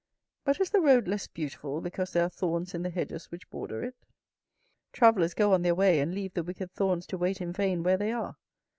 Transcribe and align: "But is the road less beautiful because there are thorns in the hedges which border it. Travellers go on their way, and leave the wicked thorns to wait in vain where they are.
"But 0.45 0.59
is 0.59 0.71
the 0.71 0.81
road 0.81 1.07
less 1.07 1.27
beautiful 1.27 1.79
because 1.79 2.11
there 2.11 2.23
are 2.23 2.29
thorns 2.29 2.73
in 2.73 2.81
the 2.81 2.89
hedges 2.89 3.29
which 3.29 3.47
border 3.51 3.83
it. 3.83 3.95
Travellers 4.93 5.35
go 5.35 5.53
on 5.53 5.61
their 5.61 5.75
way, 5.75 5.99
and 5.99 6.11
leave 6.15 6.33
the 6.33 6.41
wicked 6.43 6.71
thorns 6.73 7.05
to 7.05 7.19
wait 7.19 7.39
in 7.39 7.53
vain 7.53 7.83
where 7.83 7.97
they 7.97 8.11
are. 8.11 8.35